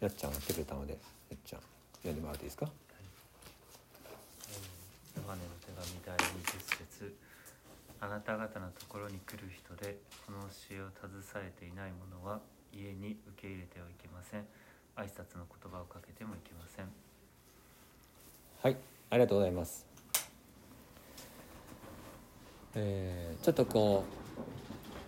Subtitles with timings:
[0.00, 0.98] やっちゃんがやってくれたのでや
[1.34, 1.60] っちゃん。
[2.02, 2.66] 読んでもらっていいですか？
[5.16, 6.22] ヨハネの手紙第20
[6.78, 7.14] 節。
[8.00, 10.38] あなた方のところに来る人でこの
[10.70, 12.38] 教えを携えていない者は
[12.72, 14.46] 家に受け入れてはいけません。
[14.94, 16.86] 挨拶の言葉をかけてもいけません。
[18.62, 18.76] はい
[19.10, 19.84] ありがとうございます。
[22.76, 24.04] えーちょっとこ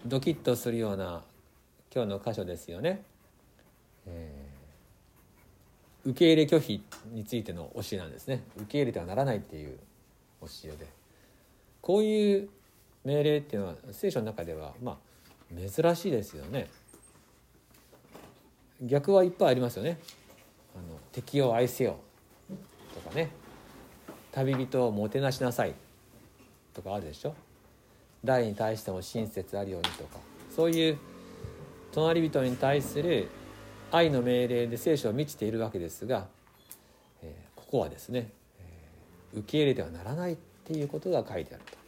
[0.06, 1.22] うドキッとするような
[1.94, 3.10] 今日の箇所ですよね、えー
[6.04, 6.82] 受け入れ拒否
[7.12, 8.42] についての教えなんですね。
[8.56, 9.78] 受け入れてはならないっていう
[10.40, 10.86] 教えで。
[11.82, 12.48] こういう
[13.04, 16.68] 命令っていうのは聖書の中ではまあ珍しいですよね。
[18.82, 19.98] 逆はいっぱいありますよね。
[20.74, 21.96] あの敵を愛せよ。
[22.94, 23.30] とかね。
[24.32, 25.74] 旅人をもてなしなさい。
[26.72, 27.34] とかあるでしょ。
[28.24, 30.18] 誰に対しても親切あるようにとか。
[30.54, 30.98] そういう
[31.92, 33.28] 隣人に対する
[33.92, 36.28] 愛の命令で聖書は満ちているわけですが、
[37.22, 38.30] えここはですね、
[39.34, 41.78] え受け入れてはならないっていうことが書いてあると。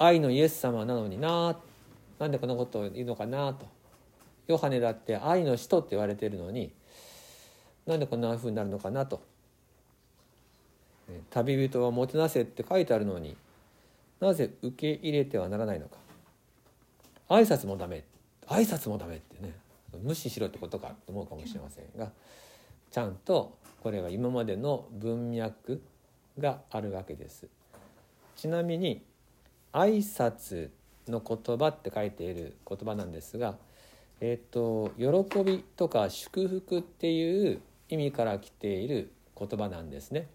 [0.00, 1.56] 愛のイエス様なのにな
[2.18, 3.66] なんでこんなことを言うのかなと。
[4.48, 6.72] ヨハネだって愛の使徒って言われてるのに
[7.86, 9.20] なんでこんなふうになるのかなと。
[11.30, 13.36] 旅人はもてなせって書いてあるのに
[14.20, 15.96] なぜ受け入れてはならないのか。
[17.28, 18.04] 挨拶もダメ。
[18.46, 19.52] 挨拶もダメってね。
[19.96, 22.10] 無視しろってことかと思うかもしれませんが
[22.90, 25.80] ちゃんとこれは今までの文脈
[26.38, 27.46] があるわけです。
[28.36, 29.02] ちなみに
[29.72, 30.70] 挨拶
[31.08, 33.56] の言葉って書いている言葉なんですが
[34.20, 40.28] えっ、と喜びとか祝福っていう意味から来ている言葉なんですね。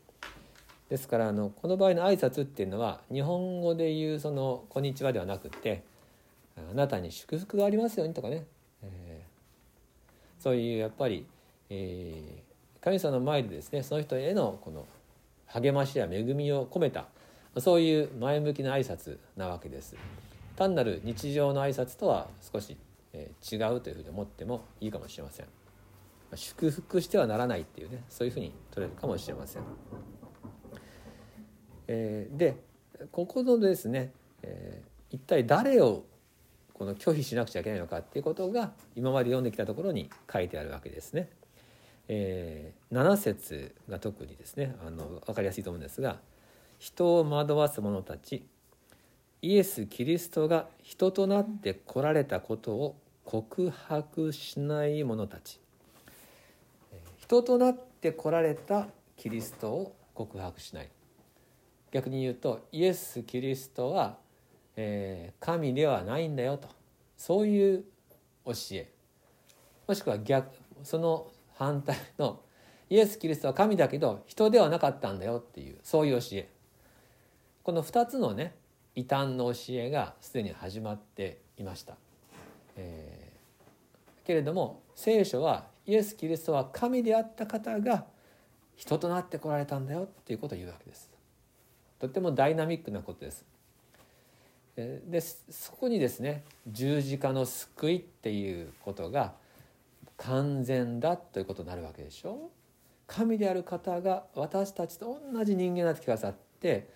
[0.90, 5.84] ですからあのこの場合の挨拶っていうのは日本語で言うその「こんにちは」ではなくて
[6.56, 8.46] 「あなたに祝福がありますように」とかね、
[10.44, 11.26] そういうやっぱり、
[11.70, 14.86] えー神様の前でですねその人へのこの
[15.46, 17.06] 励ましや恵みを込めた
[17.60, 19.96] そういう前向きな挨拶なわけです。
[20.58, 22.76] 単なる日常の挨拶とは少し、
[23.14, 25.46] えー違うというふうに思ってもいいかもしれません。
[26.36, 29.64] 祝福してはならないっていうねそういうふうに取れるかもしれません。
[31.88, 32.58] えーで
[33.14, 34.12] ここのですね、
[34.42, 36.04] えー一体誰を
[36.84, 41.30] この拒否しなくちゃいけないのかっていうことが今まで読んできたところに書いてあるわけですね。
[42.10, 46.20] えー7節が特にですねあの分かりやすいと思うんですが
[46.78, 48.46] 「人を惑わす者たち
[49.42, 55.62] イエス・キリストが人となって来られたことを告白しない者たち」
[57.18, 60.90] 人となって来られたキリストを告白しない
[61.92, 64.18] 逆に言うとイエス・キリストは、
[64.76, 66.68] えー神ではないんだよと。
[67.18, 67.84] そういう
[68.46, 68.90] 教え。
[69.88, 70.52] もしくは逆
[70.84, 72.42] その反対の
[72.90, 76.50] イエス・キリストは神だけど人ではなかったんだよっていうそういう教え。
[77.64, 78.56] この2つのね
[78.96, 81.96] 異端の教えがすでに始まっていました、
[82.76, 83.34] えー
[84.26, 88.06] けれども聖書はイエス・キリストは神であった方が
[88.76, 91.10] 人となってこられたんだよっていうことを言うわけです。
[92.00, 93.46] とってもダイナミックなことです。
[94.76, 99.34] でそこにですね十字架の救いっていうことが
[100.18, 102.50] 完全だということになるわけでしょ？
[103.06, 106.90] 神である方が私たちと同じ人間になってくださって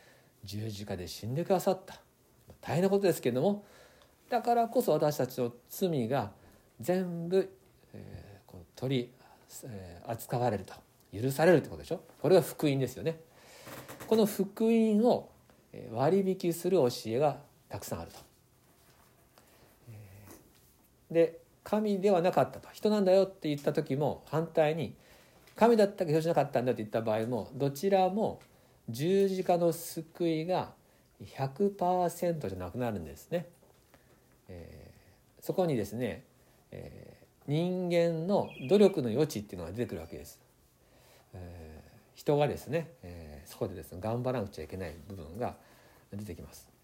[0.44, 2.00] 十字架で死んでくださった。
[2.62, 3.64] 大変なことですけれども
[4.30, 6.32] だからこそ私たちの罪が
[6.80, 7.50] 全部、
[7.94, 9.12] えーこう取り、
[9.66, 10.74] えー扱われると
[11.14, 12.02] 許されるってことでしょ？
[12.22, 13.20] これが福音ですよね。
[14.08, 15.30] この福音を
[15.92, 17.38] 割引する教えが
[17.70, 18.18] たくさんあると。
[21.12, 24.94] で神ではなかったと人なんだよって言った時も反対に
[25.56, 28.40] 神だったけど人じゃなかったんだって言った場合もどちらも
[28.90, 30.72] 十字架の救いが
[31.24, 33.48] 100%じゃなくなるんですね。
[34.48, 34.88] えー
[35.40, 36.24] そこにですね、
[36.72, 37.18] えー
[37.50, 40.40] 人間の努力の余地っていうのが出てくるわけです。
[41.34, 45.56] えー人がですね、えーそこでですね頑張らなくちゃいけない部分が
[46.14, 46.77] 出てきます。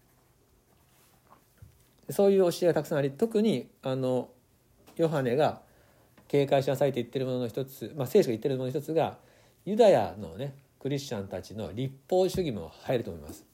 [2.10, 4.28] そういう教えがたくさんあり特にあの
[4.96, 5.60] ヨハネが
[6.28, 9.18] 警戒しなさいと言ってるものの一つ、まあ、聖書が言ってるものの一つが
[9.64, 13.44] ユダヤのねクリスチャンたちの立法主義も入ると思います。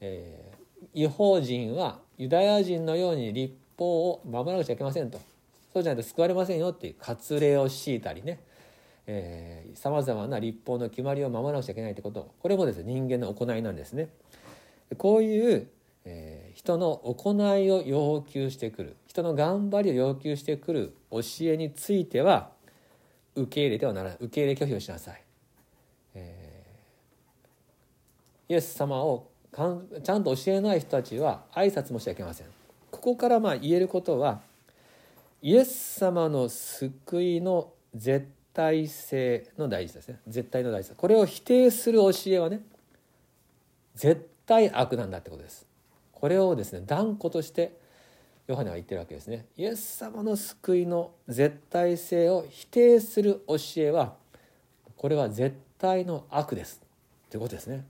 [0.00, 0.54] えー
[0.92, 5.20] 違法人はユダヤ人のように立法を守らなくちゃいけませんと
[5.72, 8.40] そうじゃないと救われませんよっていう割礼を強いたりね
[9.74, 14.08] さまざまな立法の決まりを守らなくちゃいけないってことこれもですね人間の行いなんですね。
[14.98, 15.68] こういう、
[16.04, 22.50] えー人の行いを要求してくる人の頑張りを要求してくる教えについては
[23.34, 25.22] 受け入れてはならない受け入れ拒否をしなさい、
[26.14, 32.46] えー、イエス様をかんちゃんと教えない人たちは挨拶もしちゃいけません。
[32.90, 34.40] ここからまあ言えることは
[35.42, 40.20] イエス様の救いの絶対性の大事ですね。
[40.26, 42.62] 絶対の大事さこれを否定する教えはね
[43.94, 45.66] 絶対悪なんだってことです。
[46.24, 47.76] これをですね断固として
[48.46, 49.44] ヨハネは言ってるわけですね。
[49.58, 54.14] イエス様の救いの絶対性を否定する教えは
[54.96, 56.80] これは絶対の悪です。
[57.28, 57.84] ということですね。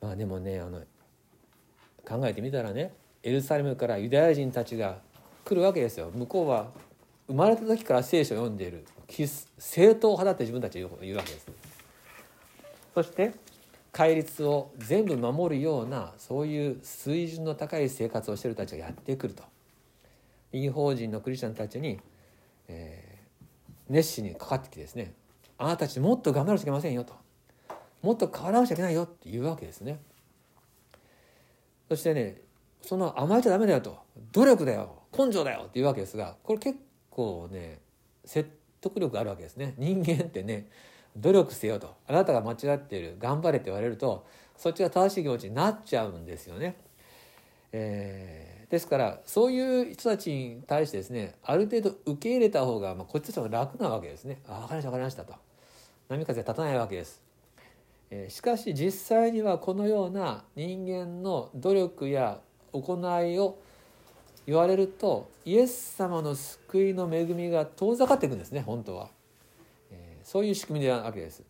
[0.00, 0.80] まあでもねあの
[2.04, 4.98] 考えてみたらねエルサレムからユダヤ人たちが
[5.44, 6.10] 来るわけですよ。
[6.12, 6.72] 向こうは
[7.28, 8.84] 生まれた時から聖書を読んでいる。
[9.56, 11.46] 正統派だって自分たちは言うわけです。
[12.92, 13.51] そして
[13.92, 19.44] 戒律を全部守るようなそういう水準の高い生活をしてる人たちがやってくると。
[20.52, 21.98] 違法人のクリスチャンたちに、
[22.68, 23.44] えー、
[23.88, 25.14] 熱心にかかってきてですね
[25.56, 27.14] あなたたちもっと頑張らなきゃいけませんよと。
[28.02, 30.00] もっと変わらなきゃいけないよっていうわけですね。
[31.88, 32.40] そしてね
[32.80, 33.98] その甘えちゃダメだよと。
[34.32, 35.02] 努力だよ。
[35.16, 36.78] 根性だよっていうわけですがこれ結
[37.10, 37.78] 構ね
[38.24, 38.50] 説
[38.80, 39.74] 得力あるわけですね。
[39.78, 40.68] 人間ってね
[41.16, 44.26] 努力せよとあなたが間違っている頑張れって言われると
[44.56, 46.76] そっちが正しい気持ちになっちゃうんですよね。
[47.72, 54.42] えー、ですからそういう人たちに対してですねある程度受け入れた方が、まあ、こっちとしても楽なわけですね。
[54.46, 55.34] あ分かりました分かりましたと
[56.08, 57.22] 波風立たないわけです。
[58.10, 62.40] えー、しかし実際にはこのような人間の努力や
[62.72, 63.58] 行いを
[64.46, 69.08] 言われるとイエス様の救いの恵みが遠ざかっていくんですね本当は。
[70.22, 71.42] そういう仕組みなわけです。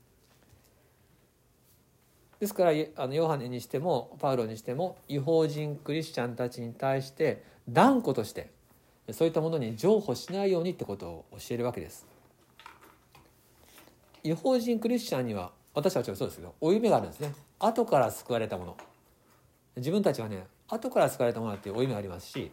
[2.40, 8.50] ですからあのヨハネにしてもパウロにしても違法人クリスチャンたちに対して断固として
[9.12, 12.06] そういったものに譲歩しないようにってことを教えるわけです。
[14.24, 18.76] 違法人クリスチャンには私たちはそうですけど負い目があるんですね後から救われたもの
[19.76, 22.50] 自分たちはね後から救われたものっていう負い目がありますし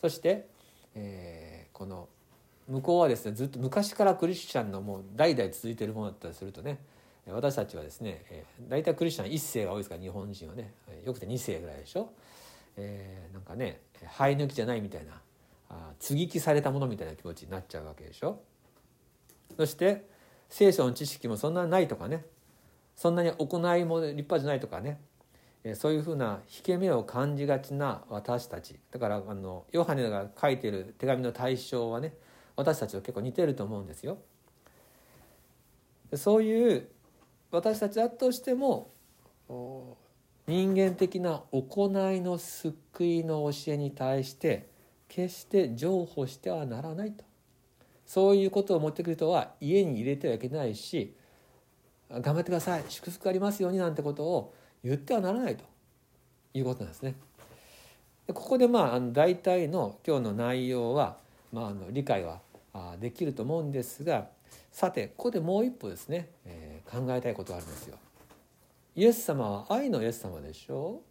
[0.00, 0.46] そして、
[0.94, 2.08] えー、この
[2.68, 6.78] 向こうはですねずっと昔からクリスチャンのもう代々続いているものだったりするとね
[7.28, 10.72] 私たちはですね大体クリスチャン1世が多いですから日本人はね
[11.04, 12.10] よくて2世ぐらいでしょ、
[12.76, 13.80] えー、なんかね
[14.18, 15.20] 生え抜きじゃないみたいな
[15.68, 18.40] あ接ぎ木されたものみたいな気持ちになっちゃうわけでしょ？
[19.56, 20.06] そして
[20.48, 22.24] 聖書の知識もそんなにないとかね
[22.94, 25.00] そんなに行いも立派じゃないとかね
[25.74, 28.78] そういうふうな引け目を感じがちな私たち。
[28.92, 32.14] だからあのヨハネが書いてる手紙の対象はね
[32.56, 34.18] 私たちと結構似てると思うんですよ。
[36.14, 36.88] そういう
[37.50, 38.90] 私たちだとしても
[40.46, 44.68] 人間的な行いの救いの教えに対して
[45.08, 47.24] 決して譲歩してはならないと
[48.06, 51.14] そういうことを持ってくる人は家に入れてはいけないし
[52.10, 54.54] 頑張ってください祝福ありますようになんてことを
[54.84, 55.64] 言ってはならないと
[56.54, 57.14] いうことなんですね。
[58.28, 61.16] ここでまあ大体の今日の内容は、
[61.52, 62.40] まあ、あの理解は
[63.00, 64.28] できると思うんですが
[64.70, 67.98] さてここでもう一歩ですね、えー、考えたいことがあるんですよ。
[68.94, 71.02] イエス様は愛のイエス様でしょ？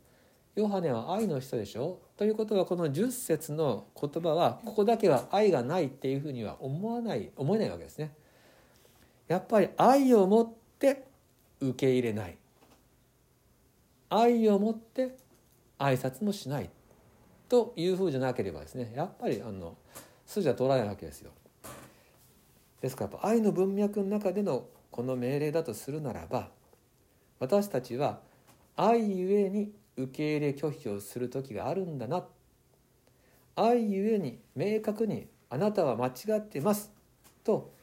[0.55, 1.99] うヨハネは愛の人でしょ？
[2.17, 8.13] ということはこの10節の言葉はここだけは愛がないっていうふうには思わない思えないわけですね。
[9.27, 11.03] やっぱり愛を持って
[11.59, 12.37] 受け入れない
[14.09, 15.17] 愛を持って
[15.79, 16.69] 挨拶もしない
[17.49, 19.75] というふうじゃなければですねやっぱりあの
[20.25, 21.31] 筋は通らないわけですよ。
[22.85, 26.49] ですから愛の文脈の中でのこの命令だとするならば
[27.39, 28.19] 私たちは
[28.77, 32.25] 愛ゆえに受け入れ拒否をする時があるんだな
[33.55, 36.91] 愛ゆえに明確にあなたは間違ってます
[37.43, 37.73] と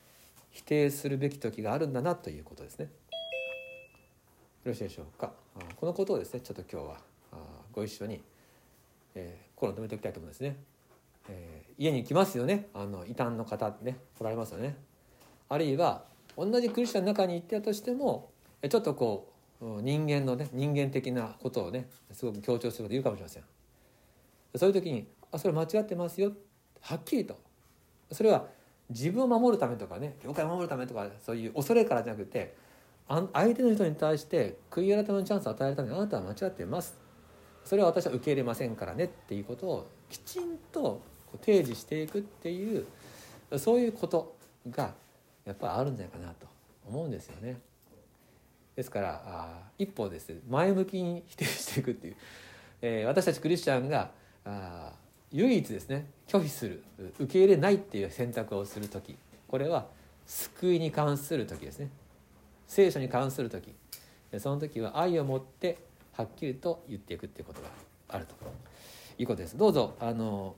[0.53, 2.85] 否定するべき時があるんだなということですね。
[2.85, 2.91] よ
[4.67, 5.33] ろしいでしょうか。
[5.75, 6.97] このことをですねちょっと今日は
[7.73, 8.23] ご一緒に、
[9.17, 10.57] えー、心を止めておきたいと思うんですね。
[11.29, 14.92] えー、家に来ますよねあの異端の方ね来られますよね。
[15.53, 16.05] あるいは
[16.35, 18.31] 同じクリスチャンの中に行ったとしても
[18.67, 19.31] ちょっとこ
[19.61, 23.43] う人間のね人間的なことをねすごく強調すること言うかもしれません。
[24.57, 26.33] そういう時に「あそれ間違ってますよ」
[26.81, 27.39] はっきりと。
[28.11, 28.47] それは
[28.89, 32.55] 自分を守るためとかね教会を守るためとかそういう恐れからじゃなくて
[33.07, 36.99] 相手の人に対して悔い改めのチャンスを与えるためにあなたは間違ってます。
[37.63, 41.03] それは私は受け入れませんからねっていうことをきちんと
[41.45, 42.87] 提示していくっていう
[43.59, 44.35] そういうこと
[44.71, 44.95] が
[45.45, 46.47] やっぱりあるんじゃないかなと
[46.87, 47.59] 思うんですよね。
[48.77, 50.29] ですからあ一歩です。
[50.31, 52.17] ね前向きに否定していくっていう、
[52.81, 54.11] えー、私たちクリスチャンが
[54.45, 54.93] あ
[55.31, 56.07] 唯一ですね。
[56.29, 56.83] 拒否する。
[57.19, 59.17] 受け入れないっていう選択をする時。
[59.49, 59.87] これは
[60.27, 61.89] 救いに関する時ですね。
[62.67, 63.75] 聖書に関する時。
[64.39, 65.79] その時は愛を持って
[66.13, 67.69] はっきりと言っていくっていうことが
[68.09, 68.35] あると。
[69.19, 69.57] いうことです。
[69.57, 70.55] どうぞあの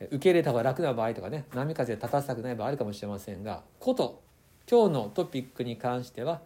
[0.00, 4.22] 受け入れた方が楽な場合とかね波風立たせたくない場合あるかもしれませんがこと
[4.70, 6.40] 今日のトピックに関しては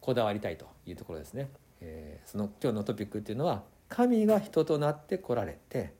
[0.00, 1.48] こだわりたいというところですね、
[1.80, 5.92] えー、その今日のトピックっていうのは神が人となって来られて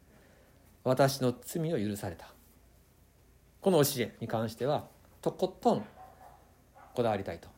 [0.83, 2.33] 私の罪を許された。
[3.61, 4.87] この教えに関しては
[5.21, 5.85] とことん
[6.95, 7.49] こだわりたいと。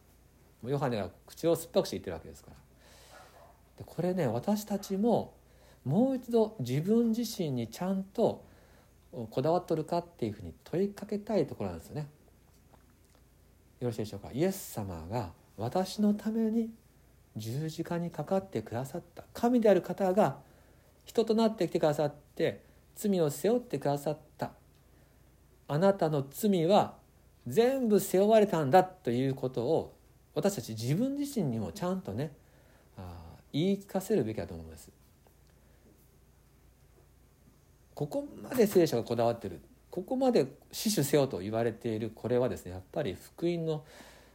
[0.67, 2.57] ヨハネが口を酸っぱくして言ってるわけですから。
[3.79, 5.33] でこれね私たちも
[5.85, 8.45] もう一度自分自身にちゃんと
[9.31, 12.09] こだわっとるかっていうふうに問いかけたいところなんですよね。
[13.81, 16.71] よろしいでしょうかイエス様が私のために
[17.37, 20.39] 十字架にかかってくださった神である方が
[21.05, 22.63] 人となってきてくださって
[22.95, 24.53] 罪を背負ってくださった
[25.69, 26.95] あなたの罪は
[27.47, 29.95] 全部背負われたんだということを
[30.35, 32.33] 私たち自分自身にもちゃんとね
[33.53, 34.91] 言い聞かせるべきだと思うんです。
[37.95, 39.61] ここまで聖書がこだわってる
[39.91, 43.85] ここまで死守せよと言われているこれはですねやっぱり福音の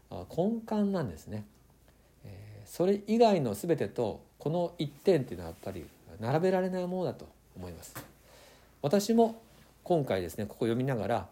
[0.09, 1.45] 根幹なんですね。
[2.65, 5.85] それ以外の全てとこの一点っていうのはやっぱり
[6.19, 7.95] 並べられないものだと思います。
[8.81, 9.41] 私も
[9.83, 11.27] 今回ですねここ読みながら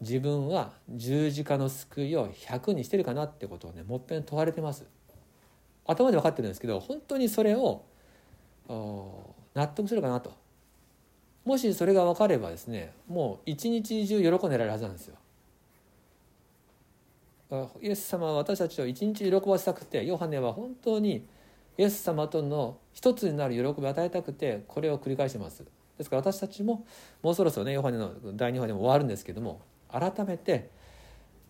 [0.00, 4.84] 自分は十字架の救いを100にしてるかなってことをねもっぺん問われてます。
[5.86, 7.82] 頭で分かってるんですけど本当にそれを
[8.68, 10.32] 納得するかなと
[11.46, 15.16] もしそれが分かればですねもう一日中喜んでられるはずなんですよ。
[17.80, 21.24] イエス様は私たちを一日喜ばせたくてヨハネは本当に
[21.78, 25.64] イエス様との一つになる喜びを与えたくてこれを繰り返してます
[25.96, 26.84] ですから私たちも
[27.22, 30.70] もうそろそろねヨハネの第2話でも終わるんですけども改めて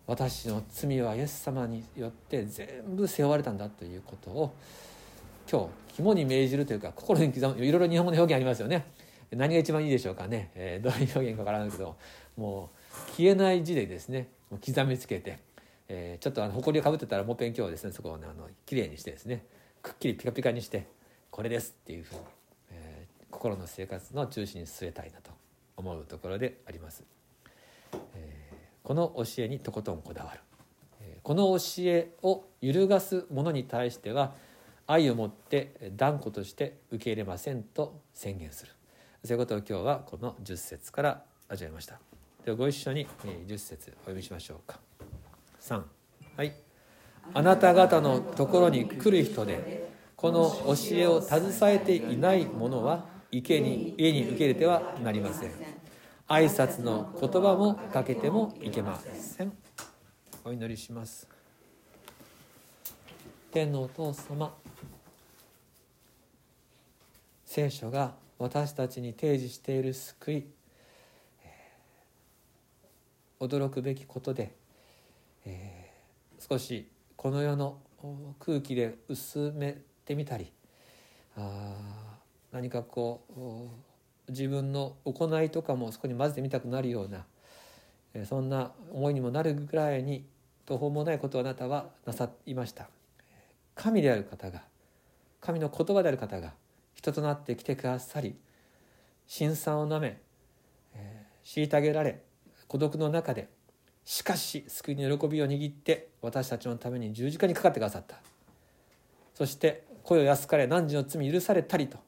[0.05, 4.53] 私の罪はイエス様によって全部背負われたんだということを
[5.51, 8.85] 今日肝に銘じるというか心に刻むいろいろ日本語の表現ありますよね
[9.31, 11.97] 何が一番いいでしょうかね、えー、どういう表現かわからないけど
[12.37, 14.29] もう消えない字でですね
[14.65, 15.39] 刻みつけて、
[15.89, 19.45] えー、ちょっとあの埃をかぶってたらもっぺん今日はですねそこを、ね、あのきれいにしてですね
[19.81, 20.87] くっきりピカピカにして
[21.29, 22.21] これですっていうふうに、
[22.71, 25.31] えー、心の生活の中心に据えたいなと
[25.75, 27.03] 思うところであります。
[28.15, 30.39] えー、この教えにとことんこだわる、
[31.01, 34.33] えー、この教えを揺るがす者に対しては
[34.87, 38.76] 愛を持って断固として受け入れませんと宣言する。
[39.23, 41.99] そういうことを今日はこの10節から味わいました。
[42.45, 44.79] ではご一緒に10節お読みしましょうか。
[45.61, 45.81] 3
[46.37, 46.53] はい。
[47.33, 55.51] あなた方のところに来る人でこの教えを携えていない者は池に家に受け入れてはなりません。
[56.29, 59.51] 挨拶の言葉もかけてもいけません。
[60.45, 61.27] お祈りします。
[63.51, 64.53] 天のお父様
[67.45, 70.45] 聖書が私たちに提示している救い、
[73.39, 74.53] 驚くべきことで、
[75.45, 77.77] えー、少しこの世の
[78.39, 80.51] 空気で薄めてみたり
[81.35, 81.73] あ
[82.51, 83.23] 何かこ
[84.27, 87.25] う自分の行いとかもそこに混ぜてみたくなるような、
[88.13, 90.25] えー、そんな思いにもなるぐらいに
[90.65, 92.89] 途方もないことをあなたはなさいました。
[93.73, 94.63] 神である方が
[95.39, 96.53] 神の言葉である方が
[96.97, 98.35] 人となって来てくださり
[99.27, 100.19] 辛酸をなめ、
[100.95, 102.21] えー、虐げられ
[102.67, 103.49] 孤独の中で
[104.03, 108.17] しかし救いの喜びを握って私たちのために十字架にかかってくださった。
[109.35, 111.99] そして声を安かれ何時の罪許されたりと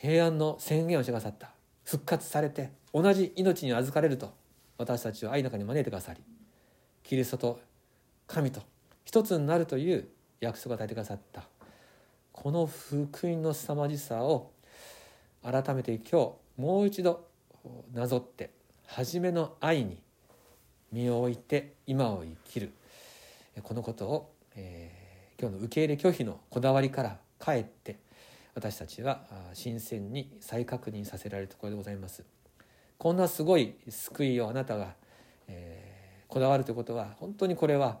[0.00, 1.50] 平安の宣言をしてくださった。
[1.84, 4.34] 復活されて同じ命に預かれると
[4.76, 6.20] 私たちを愛の中に招いてくださり
[7.02, 7.60] キリストと
[8.26, 8.60] 神と
[9.04, 10.06] 一つになるという
[10.40, 11.44] 約束を与えてくださった。
[12.40, 14.52] この福音の凄まじさを
[15.42, 16.16] 改めて今日
[16.56, 17.26] もう一度
[17.92, 18.50] なぞって
[18.86, 19.98] 初めの愛に
[20.92, 22.70] 身を置いて今を生きる。
[23.64, 27.96] このことを、えー、今日の受け入れ拒否のこだわりからかえって
[28.54, 32.22] 私たちは新鮮に再確認させられるところでございます。
[32.98, 34.94] こんなすごい救いをあなたが、
[35.48, 37.98] えー、こだわるということは本当にこれは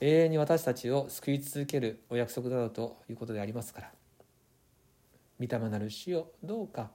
[0.00, 3.92] 永遠に私たちを救い続けるお約束だろうということでありますから。
[5.38, 6.90] 御霊なる死をどうか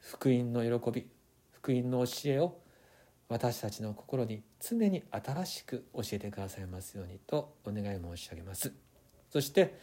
[0.00, 1.08] 福音の喜び
[1.52, 2.58] 福音の教えを
[3.28, 8.72] 私たちの心に常に新しく教えてくださいますようにとお願い申し上げます。
[9.30, 9.78] そして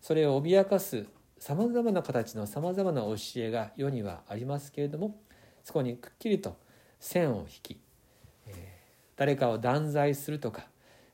[0.00, 1.06] それを脅かす
[1.38, 5.20] さまざまな形のさまざまな教えが世にはありますけれども
[5.64, 6.56] そこにくっきりと
[7.00, 7.80] 線を引き、
[9.16, 10.66] 誰かを断罪するとか、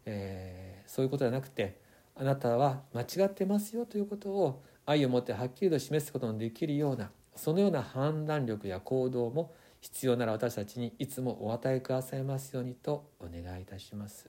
[0.09, 1.79] えーそういうことではなくて
[2.17, 14.29] あなたは間違ってますよということを愛を持ってはっきりと示すことのできるようなそのような判断力や行動も必要なら私たちにいつもお与えくださいますようにとお願いいたします。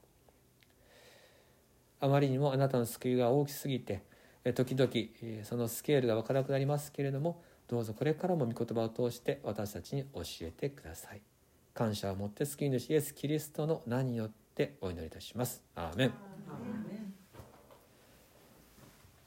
[2.02, 4.04] あまりにもあなたの救いが大きすぎて
[4.54, 4.92] 時々
[5.44, 11.22] そのスケールが分からなくなりますけれどもどうぞこれからも御言葉を通して私たちに教えてください。
[11.74, 14.39] 感謝を持って救い主イエス・キリストの名によって
[14.82, 15.64] お祈りいたします。
[15.76, 16.14] アーメン。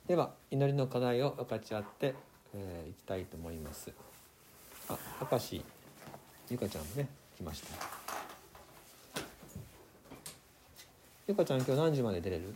[0.07, 2.15] では祈りの課題を分かち合って、
[2.55, 3.91] えーいきたいと思います。
[4.91, 4.99] あ
[5.31, 5.65] 明石
[6.51, 7.69] ゆかちゃんもね来ました。
[11.27, 12.55] ゆかちゃん今日何時まで出れる？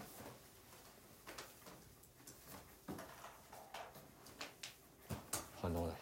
[5.63, 5.97] 反応ない。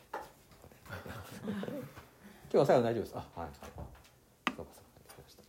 [1.45, 1.52] 今
[2.50, 3.14] 日は最後大丈夫です。
[3.14, 3.75] あはいはいそうか
[4.49, 4.73] そうかわか
[5.19, 5.43] りました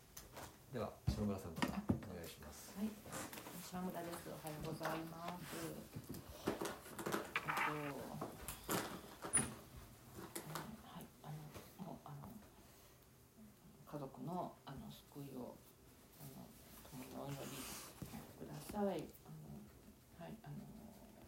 [0.73, 0.91] では
[1.25, 2.89] 下村さんからお願いしますはい、
[3.67, 4.29] 島村です。
[4.29, 5.57] おはようございます。